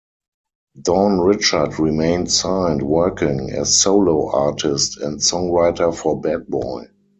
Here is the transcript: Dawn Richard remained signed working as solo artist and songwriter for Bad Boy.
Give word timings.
Dawn 0.81 1.19
Richard 1.19 1.77
remained 1.77 2.31
signed 2.31 2.81
working 2.81 3.51
as 3.51 3.79
solo 3.79 4.31
artist 4.31 4.97
and 4.97 5.19
songwriter 5.19 5.95
for 5.95 6.19
Bad 6.19 6.47
Boy. 6.47 6.85